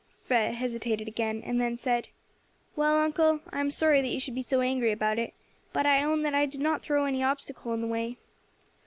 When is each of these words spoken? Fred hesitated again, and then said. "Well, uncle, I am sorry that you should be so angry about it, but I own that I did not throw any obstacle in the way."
Fred 0.23 0.55
hesitated 0.55 1.07
again, 1.07 1.43
and 1.45 1.61
then 1.61 1.77
said. 1.77 2.07
"Well, 2.75 2.97
uncle, 2.99 3.41
I 3.51 3.59
am 3.59 3.69
sorry 3.69 4.01
that 4.01 4.07
you 4.07 4.19
should 4.19 4.33
be 4.33 4.41
so 4.41 4.61
angry 4.61 4.91
about 4.91 5.19
it, 5.19 5.35
but 5.73 5.85
I 5.85 6.01
own 6.03 6.23
that 6.23 6.33
I 6.33 6.47
did 6.47 6.59
not 6.59 6.81
throw 6.81 7.05
any 7.05 7.21
obstacle 7.21 7.71
in 7.71 7.81
the 7.81 7.87
way." 7.87 8.17